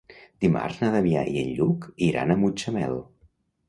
Dimarts 0.45 0.79
na 0.85 0.89
Damià 0.95 1.23
i 1.33 1.37
en 1.43 1.53
Lluc 1.61 1.87
iran 2.09 2.39
a 2.39 2.43
Mutxamel. 2.43 3.01